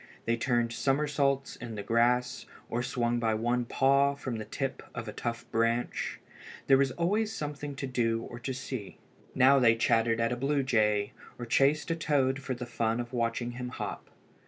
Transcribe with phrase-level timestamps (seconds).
[0.25, 5.07] They turned summersaults in the grass, or swung by one paw from the tip of
[5.07, 6.19] a tough branch.
[6.65, 8.97] There was always something to do or to see.
[9.35, 13.13] Now they chattered at a blue jay, or chased a toad for the fun of
[13.13, 14.09] watching him hop.